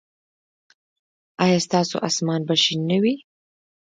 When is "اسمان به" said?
2.07-2.55